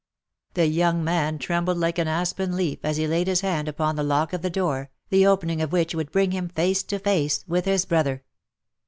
The 0.55 0.65
young 0.65 1.03
man 1.03 1.37
trembled 1.37 1.77
like 1.77 1.99
an 1.99 2.07
aspen 2.07 2.57
leaf 2.57 2.79
as 2.81 2.97
he 2.97 3.05
laid 3.05 3.27
his 3.27 3.41
hand 3.41 3.67
upon 3.67 3.95
the 3.97 4.03
lock 4.03 4.33
of 4.33 4.41
the 4.41 4.49
door, 4.49 4.89
the 5.09 5.27
opening 5.27 5.61
of 5.61 5.71
which 5.71 5.93
would 5.93 6.11
bring 6.11 6.31
him 6.31 6.49
face 6.49 6.81
to 6.81 6.97
face 6.97 7.45
with 7.47 7.65
his 7.65 7.85
brother. 7.85 8.23